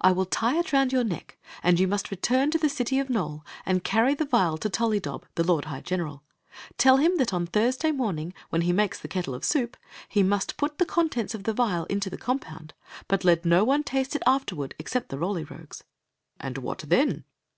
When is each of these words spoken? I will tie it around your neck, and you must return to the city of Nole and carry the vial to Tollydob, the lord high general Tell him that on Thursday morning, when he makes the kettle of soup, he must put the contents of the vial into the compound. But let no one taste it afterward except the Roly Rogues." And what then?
I 0.00 0.10
will 0.10 0.26
tie 0.26 0.56
it 0.56 0.74
around 0.74 0.92
your 0.92 1.04
neck, 1.04 1.38
and 1.62 1.78
you 1.78 1.86
must 1.86 2.10
return 2.10 2.50
to 2.50 2.58
the 2.58 2.68
city 2.68 2.98
of 2.98 3.08
Nole 3.08 3.44
and 3.64 3.84
carry 3.84 4.12
the 4.12 4.24
vial 4.24 4.58
to 4.58 4.68
Tollydob, 4.68 5.22
the 5.36 5.44
lord 5.44 5.66
high 5.66 5.82
general 5.82 6.24
Tell 6.78 6.96
him 6.96 7.16
that 7.18 7.32
on 7.32 7.46
Thursday 7.46 7.92
morning, 7.92 8.34
when 8.50 8.62
he 8.62 8.72
makes 8.72 8.98
the 8.98 9.06
kettle 9.06 9.36
of 9.36 9.44
soup, 9.44 9.76
he 10.08 10.24
must 10.24 10.56
put 10.56 10.78
the 10.78 10.84
contents 10.84 11.32
of 11.32 11.44
the 11.44 11.52
vial 11.54 11.84
into 11.84 12.10
the 12.10 12.18
compound. 12.18 12.74
But 13.06 13.24
let 13.24 13.44
no 13.44 13.62
one 13.62 13.84
taste 13.84 14.16
it 14.16 14.22
afterward 14.26 14.74
except 14.80 15.10
the 15.10 15.18
Roly 15.18 15.44
Rogues." 15.44 15.84
And 16.40 16.58
what 16.58 16.78
then? 16.88 17.22